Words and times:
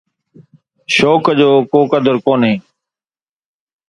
شوق 0.95 1.25
جو 1.39 1.49
ڪو 1.71 1.79
قدر 1.91 2.15
ڪونهي 2.25 2.53